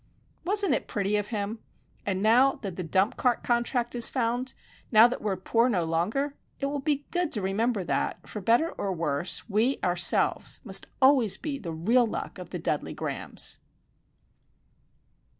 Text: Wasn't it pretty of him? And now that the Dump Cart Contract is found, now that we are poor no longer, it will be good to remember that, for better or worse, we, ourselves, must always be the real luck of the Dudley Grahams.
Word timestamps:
Wasn't 0.43 0.73
it 0.73 0.87
pretty 0.87 1.15
of 1.17 1.27
him? 1.27 1.59
And 2.07 2.23
now 2.23 2.53
that 2.63 2.75
the 2.75 2.81
Dump 2.81 3.17
Cart 3.17 3.43
Contract 3.43 3.93
is 3.93 4.09
found, 4.09 4.55
now 4.91 5.07
that 5.07 5.21
we 5.21 5.29
are 5.29 5.35
poor 5.37 5.69
no 5.69 5.83
longer, 5.83 6.33
it 6.59 6.65
will 6.65 6.79
be 6.79 7.05
good 7.11 7.31
to 7.33 7.39
remember 7.43 7.83
that, 7.83 8.27
for 8.27 8.41
better 8.41 8.71
or 8.71 8.91
worse, 8.93 9.47
we, 9.47 9.77
ourselves, 9.83 10.59
must 10.63 10.87
always 11.03 11.37
be 11.37 11.59
the 11.59 11.71
real 11.71 12.07
luck 12.07 12.39
of 12.39 12.49
the 12.49 12.57
Dudley 12.57 12.95
Grahams. 12.95 13.57